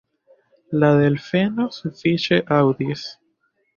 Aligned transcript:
La 0.83 0.87
delfeno 1.01 1.67
sufiĉe 1.77 2.43
aŭdis. 2.57 3.05